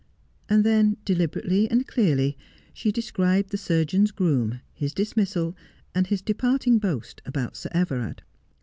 And 0.49 0.63
then, 0.63 0.97
deliberately 1.05 1.69
and 1.69 1.85
clearly, 1.87 2.35
she 2.73 2.91
described 2.91 3.51
the 3.51 3.57
surgeon's 3.57 4.09
groom, 4.09 4.59
his 4.73 4.95
dismissal, 4.95 5.55
and 5.93 6.07
his 6.07 6.23
departing 6.23 6.79
boast 6.79 7.21
about 7.23 7.55
Sir 7.55 7.69
Everard. 7.71 8.23